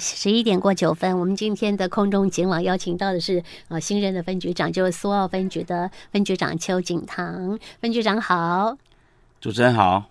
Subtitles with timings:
[0.00, 7.56] 十一点过九分，我们今天的空中警网邀请到的是呃新任的分局长，就是苏澳分局的分局长邱景堂。
[7.80, 8.76] 分局长好，
[9.40, 10.06] 主持人好。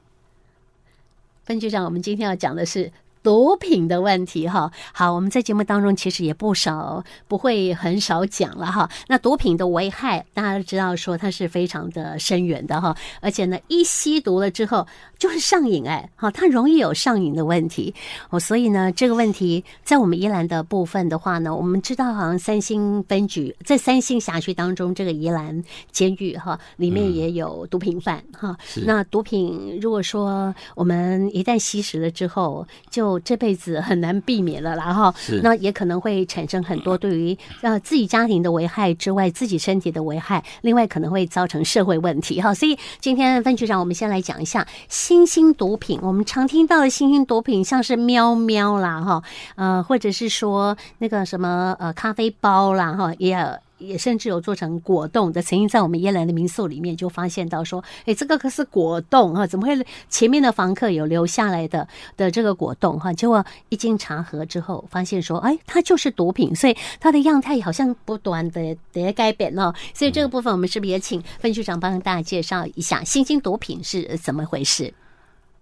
[1.44, 2.94] 分局长，我们今天要讲的是。
[3.24, 8.90] 毒品的问题哈，好，我们在节目当中其实也不少，不会很少讲了哈。
[9.08, 14.86] 那毒品的危害，大家都知道说它是非常的深远的哈，而且呢，一吸毒了之后
[15.18, 17.96] 就是上瘾哎，好，它容易有上瘾的问题
[18.30, 18.40] 哦。
[18.40, 28.58] 所以呢，这个问题在我们宜兰的部分的话呢，我们知道好像三星分局在三星辖区当中，这个宜兰监狱哈里面也有毒品犯哈。
[28.86, 42.54] 那毒品如果说我们一旦吸食了之后，就这辈子很难避免了，然后那也可能会产生很多对于呃自己家庭的危害之外，自己身体的危害，另外可能会造成社会问题哈。
[42.54, 46.00] 所以今天分局长，我们先来讲一下新兴毒品。
[46.02, 49.24] 我们常听到的新兴毒品，像是喵喵啦哈，
[49.56, 53.40] 呃，或者是说那个什么呃咖啡包啦哈，也有。
[53.84, 63.12] 也甚至有做成果冻的，曾经在我们耶兰的民宿里面就发现到说，哎，这个可是果冻哈，怎么会前面的房客有留下来的的这个果冻哈？
[63.12, 69.74] 结果一经查核之后，发现说，哎，它就是毒品，所以它的样态好像不断的在改变哦。
[69.94, 74.94] 所以这个部分，我们是不是也请分局长帮大家介绍一下新兴毒品是怎么回事？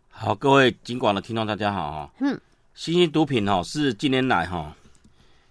[0.09, 2.11] 好，各位警广的听众大家好哈。
[2.19, 2.39] 嗯，
[2.75, 4.75] 新兴毒品哈是近年来哈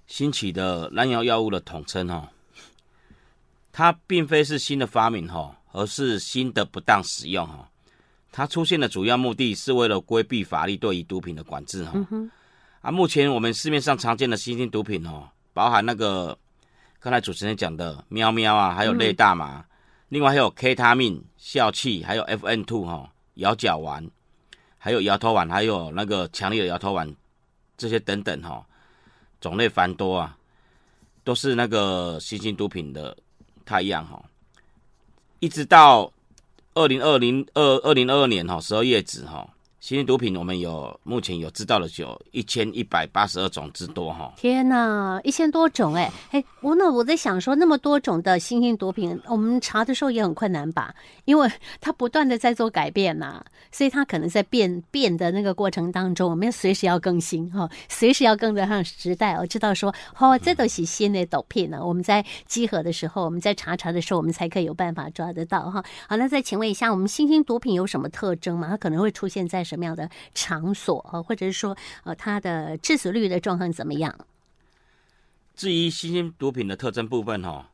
[0.07, 2.29] 兴起的滥用药物的统称哈。
[3.73, 7.69] 它并非是新的发明哈，而是新的不当使用哈。
[8.33, 11.93] 它出现的主要目的是为了规避法律对于毒品的管制哈。
[12.81, 16.37] 啊，目前我们市面上常见的新型毒品哦，包含那个
[16.99, 19.65] 刚才主持人讲的喵喵啊，还有类大麻，
[20.09, 24.09] 另外还有 K 他命、笑气，还有 FN two 哈，摇脚丸，
[24.79, 27.15] 还有摇头丸，还有那个强力的摇头丸，
[27.77, 28.67] 这些等等哈，
[29.41, 30.37] 种类繁多啊，
[31.23, 33.17] 都是那个新型毒品的。
[33.71, 34.21] 太一样哈，
[35.39, 36.13] 一直到
[36.75, 39.49] 二零二零二二零二二年哈十二月止哈。
[39.81, 44.31] 新型毒品，我们有目前有知道的有一千一百八十二种之多哈！
[44.37, 50.95] 天哪，一千多种哎哎，我那我在想说，那么多种的新型毒品，我们查的时候也很困难吧？
[51.25, 53.43] 因为它不断的在做改变呐、
[53.73, 59.33] 所以它可能在变变的那个过程当中，我们随时要更新哈，随时要跟得上时代。
[59.39, 61.83] 我知道说，哦，这都是新的毒品呢。
[61.83, 65.83] 我们在集合的时候，我们在查查的时候，我们才可以有办法抓得到哈。
[66.07, 68.69] 好，那再请问一下，我们新型毒品有什么特征吗？
[68.69, 74.27] 它可能会出现在什么样的场所啊，或者是说，呃，它的致死率的状况怎么样？
[75.55, 77.71] 至于新兴毒品的特征部分哈，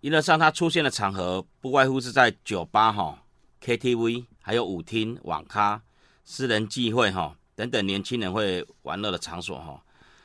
[0.00, 3.22] 原则上它出现的场合不外乎是在酒吧哈、
[3.62, 5.82] KTV，还有舞厅、网咖、
[6.24, 9.82] 私人聚会哈等等年轻人会玩乐的场所哈，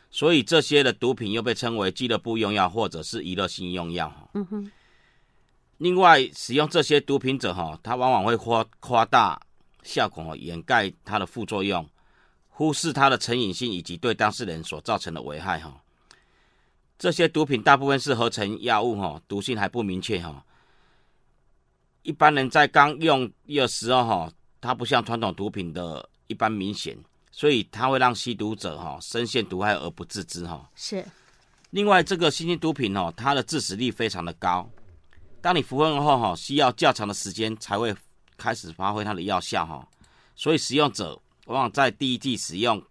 [0.09, 4.29] 所以这些的毒品又被称为俱乐部用药或者是娱乐性用药哈。
[4.35, 4.71] 嗯哼。
[5.79, 9.41] 另外，使用这些毒品者哈，他往往会夸夸大。
[9.83, 11.87] 效果掩盖它的副作用，
[12.49, 15.81] 忽视它的成瘾性以及对当事人所造成的危害哈。
[16.97, 20.43] 这些毒品大部分是合成药物哈，毒性还不明确哈。
[22.03, 26.97] 一般人在刚用的时候哈，它不像传统毒品的一般明显，
[27.31, 30.69] 所以它会让吸毒者哈深陷毒害而不自知哈。
[30.75, 31.05] 是。
[31.71, 34.69] 另外，这个新型毒品哦，它的致死率非常的高。
[35.41, 37.93] 当你服用后哈，需要较长的时间才会。
[38.37, 39.87] 开始发挥它的药效哈，
[40.35, 42.81] 所以使用者往往在第一剂使用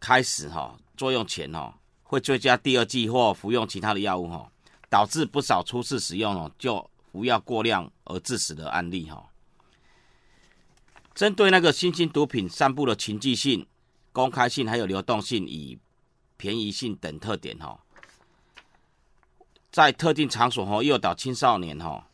[0.00, 4.50] 开始哈作用前哈，会追加第二剂或服用其他的药物哈，
[4.88, 9.28] 导致不少初次使用哦就服药过量而致死的案例哈。
[11.14, 13.66] 针对那个新兴毒品散布的情境性、
[14.12, 15.78] 公开性还有流动性与
[16.36, 17.78] 便宜性等特点哈，
[19.70, 22.08] 在特定场所哈诱导青少年哈。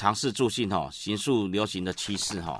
[0.00, 2.58] 尝试助兴哈，形塑流行的趋势哈。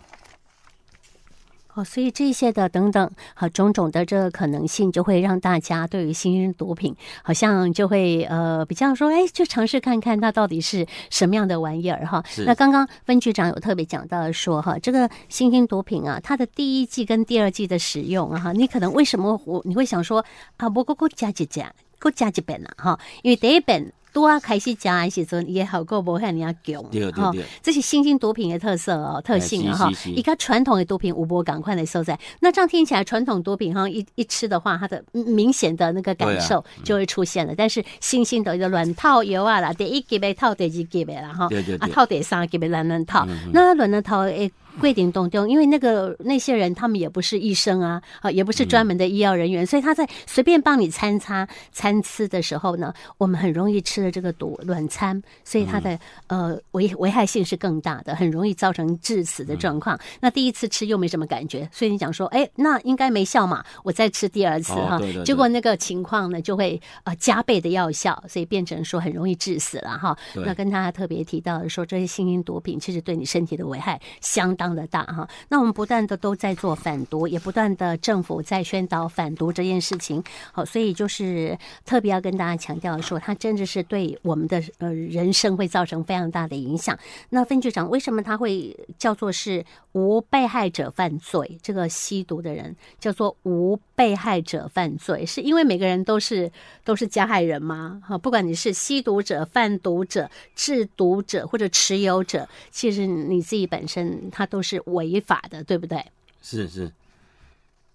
[1.73, 12.23] 哦，所以这些的等等，好种种的这个可能性，就会让大家对于新型毒品，好像就会呃比较说，哎，就尝试看看它到底是什么样的玩意儿哈。
[12.45, 20.23] 那刚刚分局长有特别讲到说哈，这个新型毒品啊，它的第一季跟第二季的使用啊，哈，你可能为什么我你会想说
[20.59, 23.91] 啊，不过过加几加，过加几本了哈，因为第一遍。
[24.13, 27.33] 多啊，开始加的时阵，也好过无遐尼啊强哈。
[27.63, 29.91] 这是新兴毒品的特色哦，特性啊哈。
[30.07, 37.55] 一个传统的毒品无波赶快的收在，那这样听起来，传统毒品哈一一吃的话，它的明显的那个感受就会出现了。
[37.57, 41.49] 但是新兴的一个乱套油啊啦，第一级别套，第二级别啦哈，
[41.79, 43.27] 啊套第三级别乱乱套。
[43.53, 55.93] 那乱乱套诶，规定动动，因为那个那些人他们也不是医生啊，啊，也不是专门的医药人员，嗯、所以他在随便帮你参差参差的时候呢，我们很容易吃了这个毒卵餐，所以它的、
[56.29, 59.97] 嗯、呃危危害性是更大的，很容易造成致死的状况。
[59.97, 70.17] 嗯、那第一次吃又没什么感觉，所以你讲说，哎，那应该没效嘛，我再吃第二次哈，哦、结果那个情况呢就会呃加倍的药效，所以变成说很容易致死了哈。
[70.35, 75.27] 那跟他特别提到的说，这些新型毒品其实对你身体的危害相当的大哈。
[75.49, 80.23] 那我们不断的都在做反毒，也不断的政府在宣导反毒这件事情。
[80.53, 86.99] 好，所以就是特别要跟大家强调说，它真的是对我们的呃人生会造成非常大的影响。
[87.31, 91.59] 那分局长为什么他会叫做是无被害者犯罪？
[91.63, 96.51] 这个吸毒的人叫做无被害者犯罪，是因为每个人都是
[96.85, 98.01] 都是加害人吗？
[98.07, 106.05] 哈，不管你是吸毒者、贩毒者、制毒者或者持有者，其实你自己本身他都是违法的，对不对？
[106.41, 106.93] 是是，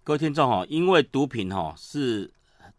[0.03, 2.29] 各位听众哈，因为毒品哈是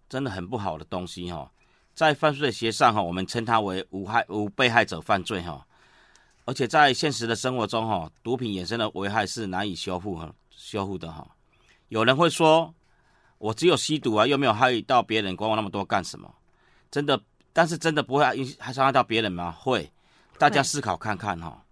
[0.09, 1.51] 真的很不好的东西哈，
[1.95, 5.67] 在犯罪学上哈，我们称它为无害无被害者犯罪哈，
[6.47, 11.27] 而且在现实的生活中哈，毒品衍生的危害是难以修复和修复的哈。
[11.89, 12.73] 有人会说，
[13.39, 16.33] 我只有吸毒啊，又没有害到别人，管我那么多干什么？
[16.89, 17.21] 真的，
[17.53, 19.51] 但是真的不会影还伤害到别人吗？
[19.51, 19.93] 会，
[20.39, 21.65] 大家思考看看哈。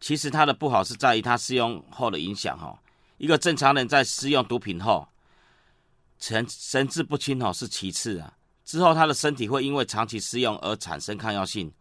[0.00, 2.80] 其实它的不好是在于它使用后的影响哈。
[3.16, 5.08] 一个正常人在使用毒品后，
[6.20, 8.32] 神神志不清哈是其次啊，
[8.64, 11.72] 之后他的身体会因为长期使用而产生抗药性。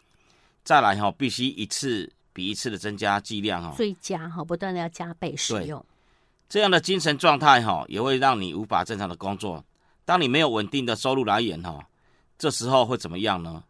[0.68, 5.84] 再来哈，必须一次比一次的增加剂量哈，追加哈，不断的要加倍使用。
[6.50, 9.64] 这样的精神状态哈，也会让你无法正常的工作。
[10.04, 11.88] 当你没有稳定的收入来源哈，
[12.38, 13.64] 这时候会怎么样呢？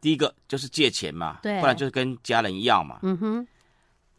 [0.00, 3.00] 第一个就是借钱嘛，对，不然就是跟家人要嘛。
[3.02, 3.48] 嗯哼。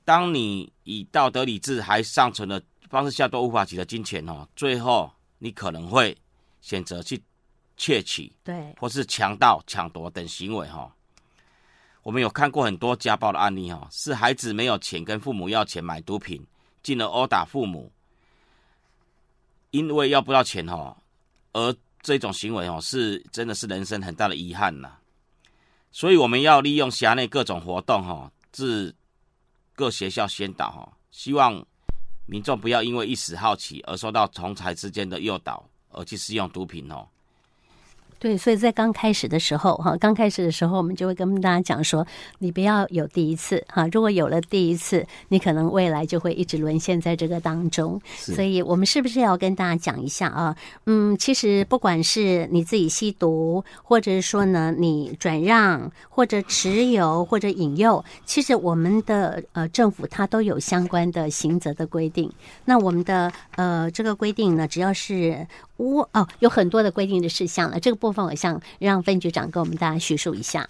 [0.04, 6.14] 当你以道德理智还尚存的方式下都无法取得金钱哦，最后你可能会
[6.60, 7.24] 选择去
[7.78, 10.94] 窃取，对，或是强盗、抢夺等行为哈。
[12.06, 16.46] 我们有看过很多家暴的案例哈，是孩子没有钱跟父母要钱买毒品，
[16.84, 17.92] 进而殴打父母，
[19.72, 20.96] 因为要不到钱哈，
[21.54, 24.98] 而这种行为哦是真的是人生很大的遗憾呐。
[25.92, 28.96] 所以我们要利用辖内各种活动哈，自
[29.74, 31.66] 各学校宣导哈，希望
[32.28, 37.08] 民众不要因为一时好奇而受到同侪之间的诱导而去使用毒品哦。
[38.26, 42.04] 对，所以在刚开始的时候，哈，刚开始的时候，我们就会跟大家讲说，
[42.40, 48.02] 你不要有第一次，哈，如果有了第一次，你可能未来就会一直沦陷在这个当中。
[48.18, 50.56] 所以我们是不是要跟大家讲一下啊？
[50.88, 62.28] 嗯，其实不管是你自己吸毒，或者是说呢，你转让，或者持有，或者引诱，其实我们的呃政府它都有相关的刑责的规定。
[62.66, 65.46] 那我们的呃这个规定呢，只要是。
[65.78, 67.80] 我哦，有很多的规定的事项了。
[67.80, 70.68] 这个部分，我想让分局长跟我们大家叙述一下。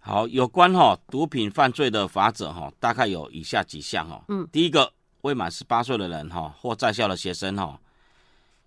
[0.00, 4.22] 好，有关哈、哦、毒品犯罪的法则哈，大概有以下几项哈。
[4.28, 7.80] 嗯，第一个，未满十八岁的人哈或在校的学生哈，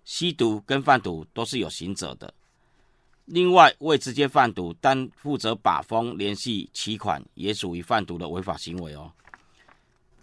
[0.04, 2.34] 吸毒跟贩毒都是有刑责的。
[3.26, 9.12] 另外，未直接贩毒，但负责把风、联系、取款，也属于贩毒的违法行为哦。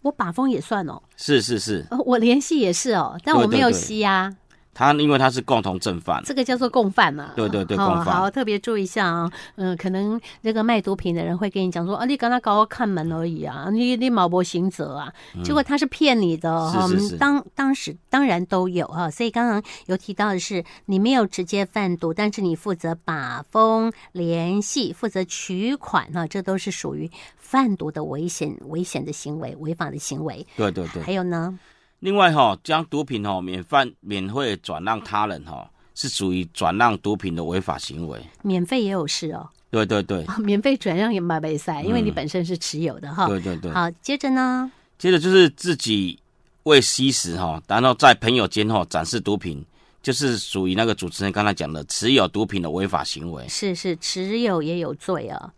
[0.02, 1.02] 我把风也算哦。
[1.16, 1.86] 是是是。
[2.06, 4.38] 我联系也是哦，但我没有吸呀、啊。
[4.76, 7.32] 他因为他是共同正犯，这个叫做共犯嘛？
[7.36, 8.14] 对对对，哦、共犯。
[8.14, 16.86] 好，特别注意一下啊，嗯、呃，可能那个卖毒品的人会跟你讲说，啊，你刚刚搞我看门而已啊，你你毛博行责啊，嗯、结果他是骗你的哈。
[16.90, 17.18] 是是是。
[17.18, 30.46] 当当时当然都有啊，所以刚刚有提到的是，你没有直接贩毒，但是你负责把风、联系、负责取款啊，这都是属于贩毒的危险、危险的行为、违法的行为。
[30.58, 31.02] 对对对。
[31.02, 31.58] 还有呢？
[32.06, 38.24] 另外哈，将毒品哈免贩免费转让他人哈，是属于转让毒品的违法行为。
[38.44, 39.50] 免费也有事哦。
[39.72, 43.28] 对对对，免费转让也蛮没塞，因为你本身是持有的哈。
[43.28, 43.72] 对对对。
[43.72, 44.72] 好，接着呢？
[45.00, 46.20] 接着就是自己
[46.66, 49.66] 未吸食哈，然后在朋友间哈展示毒品，
[50.04, 53.48] 就是属于那个主持人刚才讲的持有毒品的违法行为。
[53.48, 55.52] 是是，持有也有罪哦。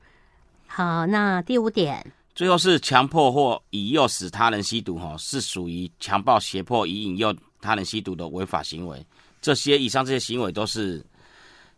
[0.65, 2.13] 好，那第五点。
[2.37, 9.03] 最后是强迫或以诱使他人吸毒，哈，是属于强暴、胁迫以引诱他人吸毒的违法行为。
[9.41, 11.03] 这些以上这些行为都是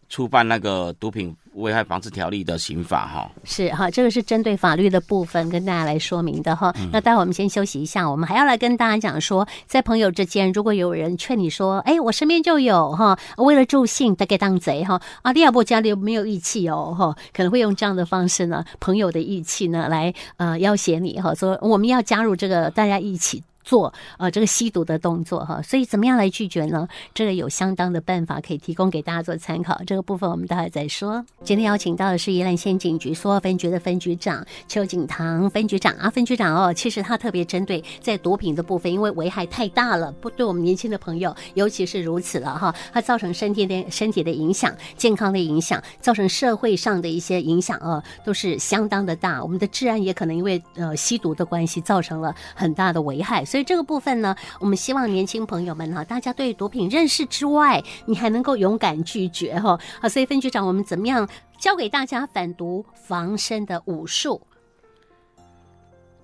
[0.10, 6.74] 触犯那个毒品危害防治条例的刑法哈，是哈，这个是针对法律的部分跟大家来说明的哈。
[6.80, 23.44] 嗯、那待会我们先休息一下，我们还要来跟大家讲说，在朋友之间，如果有人劝你说，哎，我身边就有哈，为了助兴，他给当贼哈，啊，第二波家里没有义气哦哈，可能会用这样的方式呢，朋友的义气呢，来呃要挟你哈，说我们要加入这个，大家一起。
[23.70, 26.88] 做呃这个吸毒的动作哈，所以怎么样来拒绝呢？
[27.14, 29.80] 这个有相当的办法可以提供给大家做参考。
[29.86, 31.24] 这个部分我们待会再说。
[31.44, 49.44] 今天邀请到的是宜兰县警局苏澳分局的分局长邱景堂分局长啊，分局长哦，其实他特别针对在毒品的部分，因为危害太大了，不对我们年轻的朋友尤其是如此了哈，它造成身体的身体的影响、健康的影响，造成社会上的一些影响啊，都是相当的大。
[49.44, 53.59] 我们的治安也可能因为呃吸毒的关系造成了很大的危害，所以。
[53.60, 59.78] 所以这个部分呢，我们希望年轻朋友们哈，大家对毒品认识之外，你还能够勇敢拒绝哈。
[60.00, 64.42] 啊，所以分局长，我们怎么样教给大家反毒防身的武术？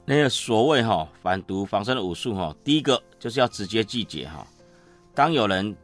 [0.06, 4.48] 那个所谓哈反毒防身的武术哈，第一个就是要直接拒绝哈。
[5.14, 5.76] 当有人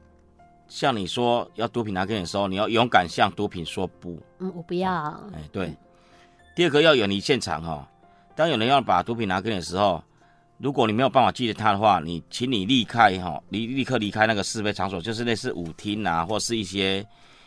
[0.70, 4.18] 向你说要毒品拿给你的时候，你要勇敢向毒品说不。
[4.40, 4.90] 嗯，我不要。
[5.34, 5.76] 哎，对。
[6.56, 7.86] 第二个要远离现场哈。
[8.38, 10.02] 当有人要把毒品拿给你的时候。
[10.62, 17.04] 如果你没有办法拒绝他的话，你请你离开哈，离立刻离开那个是非场所，就是类似舞厅啊，或是一些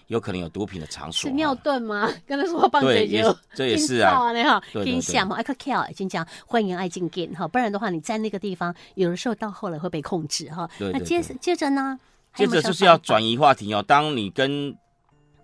[0.08, 1.30] 有可能有毒品的场所。
[1.30, 2.10] 是尿遁吗？
[2.26, 4.32] 跟他说棒嘴酒，这也是啊。
[4.32, 10.68] 你好，跟你讲嘛，爱克 care，先讲欢迎爱进 game 哈，不然的话你在那个地方，有的时候到后来会被控制哈。
[10.76, 11.96] 对，对，对，那接接着呢？
[12.34, 13.80] 接着就是要转移话题哦。
[13.86, 14.76] 当你跟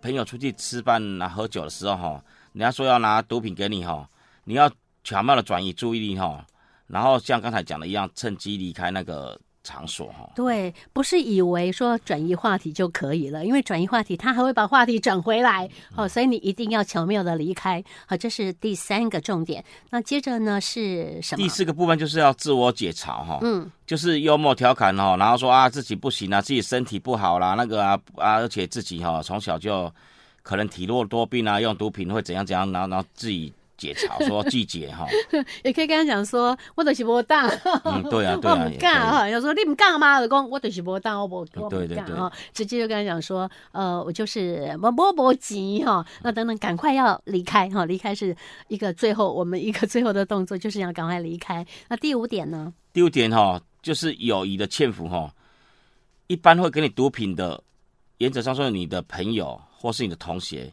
[0.02, 4.08] 朋友出去吃饭啊、喝酒的时候哈，人家说要拿毒品给你哈，
[4.42, 4.68] 你要
[5.04, 6.44] 巧妙的转移注意力哈。
[6.90, 10.28] 然后像刚才讲的一样，趁机离开那个场所哈。
[10.34, 15.68] 对，不是以为说转移话题就可以了，因为转移话题，他还会把话题转回来。
[15.94, 17.82] 好、所以你一定要巧妙的离开。
[18.06, 19.64] 好，这是第三个重点。
[19.90, 21.42] 那接着呢是什么？
[21.42, 23.38] 第四个部分就是要自我解嘲哈。
[23.42, 29.92] 嗯，就是幽默调侃哈，然后说啊自己不行啊，自己身体不好啦，那个啊啊，而且自己哈从小就
[30.42, 33.52] 可能体弱多病啊，用毒品会怎样怎样，然后然后自己。
[33.80, 35.06] 解嘲说拒绝哈，
[35.64, 37.48] 也可以跟他讲说，我就是无当，
[37.84, 39.26] 嗯，对啊， 对啊，我不干哈。
[39.26, 48.36] 要说你不干嘛，就讲我就是无当，我不，我不对对对哈，直接就跟他讲说，呃，我就是我无无急哈，那等等，赶快要离开哈，离开是
[48.68, 51.66] 一个最后我们一个最后的动作，就是要赶快离开。
[51.88, 52.72] 那第五点呢？
[52.92, 55.32] 第五点哈，就是友谊的欠服哈，
[56.26, 57.62] 一般会给你毒品的，
[58.18, 60.70] 原则上说你的朋友或是你的同学。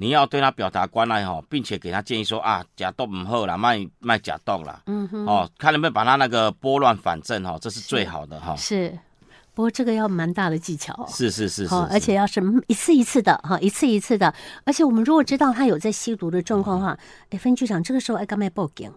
[0.00, 8.56] 你要对他表达关爱哈，并且给他建议说啊，假毒唔好啦，卖卖假毒啦，嗯哼，哦，看能不能把他那个拨乱反正哈，这是最好的哈。
[8.56, 8.98] 是，
[9.52, 11.06] 不过这个要蛮大的技巧。
[11.06, 18.90] 是是是是，而且要是一次一次的哈，一次一次的，而且我们如果知道他有在吸毒的状况的话，哎，分局长这个时候爱干嘛报警？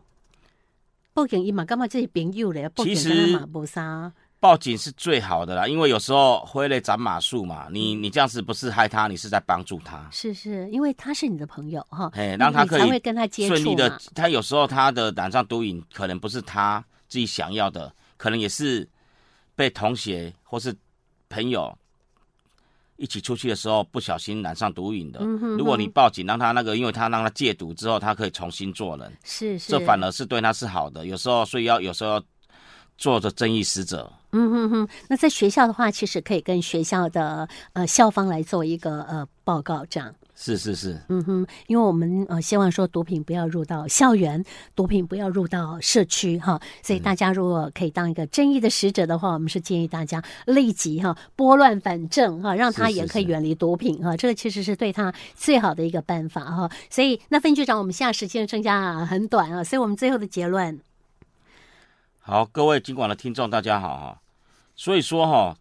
[1.14, 2.72] 报警伊嘛干嘛这些朋友嘞？
[2.78, 4.14] 其实没啥。
[4.44, 10.06] 报警是最好的啦，因为有时候挥泪斩马谡嘛，你你这样子不是害他，你是在帮助他。
[10.12, 13.98] 是是，因为他是你的朋友哈，哎，让他可以才会跟他接触顺利的。
[14.14, 18.86] 他有时候他的染上毒瘾，可能不是他自己想要的，可能也是
[19.56, 20.76] 被同学或是
[21.30, 21.74] 朋友
[22.98, 25.22] 一起出去的时候不小心染上毒瘾的。
[25.22, 25.58] 嗯哼哼。
[25.58, 29.10] 如果你报警，让他那个，因为他让他戒毒之后，他可以重新做人。
[29.24, 31.06] 是是，这反而是对他是好的。
[31.06, 32.22] 有时候，所以要有时候
[32.98, 34.12] 做着正义使者。
[34.36, 40.14] 嗯哼哼，那在学校的话，其实可以跟学校的呃校方来做一个呃报告，这样。
[40.36, 41.00] 是是是。
[41.10, 44.44] 嗯哼，因为我们呃希望说毒品不要入到校园，
[44.76, 56.72] 毒品不要入到社区哈，所以大家如果可以当一个正义的使者的话，嗯、我们是建议大家立即哈拨乱反正哈，让他也可以远离毒品哈，这个其实是对他最好的一个办法哈。
[56.90, 60.80] 所以那分局长，我们现在时间剩下很短啊，所以我们最后的结论。
[62.26, 64.22] 好，各位警广的听众，大家好哈。
[64.78, 65.58] 所以说哈，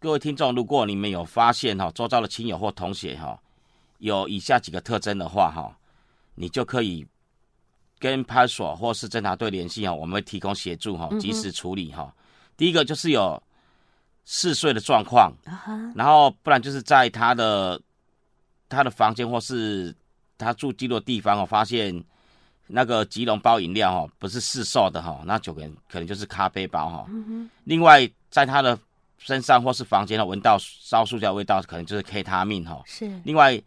[0.00, 3.40] 各位听众，如果你们有发现哈，周遭的亲友或同学哈，
[3.98, 5.72] 有以下几个特征的话哈，
[6.34, 7.06] 你就可以
[8.00, 12.12] 跟派出所或是侦查队联系哈，我们会提供协助哈，及时处理哈。
[12.56, 13.40] 第一个就是有
[14.24, 15.32] 嗜睡的状况，
[15.94, 17.80] 然后不然就是在他的
[18.68, 19.94] 他的房间或是
[20.36, 22.02] 他住记录的地方哦，发现
[22.72, 27.06] 那个吉隆包饮料哈，不是市售的哈，那就可能可能就是咖啡包哈。
[27.64, 28.10] 另外。
[28.30, 28.78] 在他的
[29.18, 32.80] 身上或是房间呢，闻到烧塑胶味道，可能就是 K 他命哈。
[32.86, 33.10] 是。
[33.24, 33.60] 另外，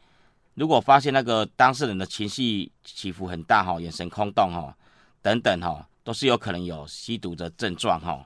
[0.53, 4.73] 如果发现那个当事人的情绪起伏很大哈，眼神空洞哈，
[5.21, 8.25] 等等哈，都是有可能有吸毒的症状哈。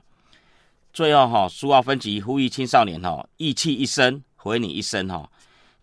[0.92, 5.28] 最后哈，苏澳分局呼吁青少年哈，义气一生，毁你一生哈。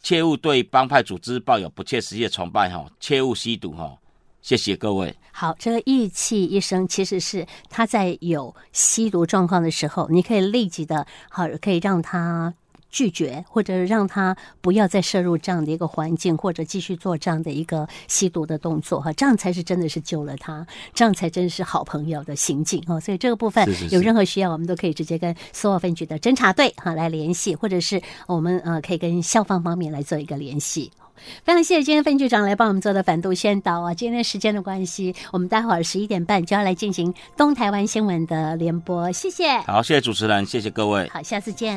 [0.01, 3.93] 切勿对帮派组织抱有不切实际的崇拜哈，切勿吸毒哈。
[4.45, 5.15] 谢谢各位。
[5.31, 12.53] 好，这个义气医生其实是他在有吸毒状况的时候，你可以立即的，好，可以让他
[12.91, 22.99] 拒绝，或者让他不要再摄入这样的一个环境，或者继续做这样的一个吸毒的动作，哈，这样才是真的是救了他，这样才真是好朋友的行径哦。
[22.99, 30.91] 所以这个部分有任何需要，我们都可以直接跟苏澳分局的侦查队哈来联系，或者是我们呃可以跟校方方面来做一个联系。
[31.43, 33.93] 非常谢谢今天分局长来帮我们做的反毒宣导啊！
[33.93, 39.11] 今天时间的关系，我们待会儿十一点半就要来进行东台湾新闻的联播。
[39.11, 41.73] 谢谢，好，谢谢主持人，谢谢各位，好，下次见。